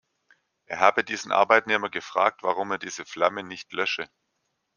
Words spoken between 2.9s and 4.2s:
Flamme nicht lösche.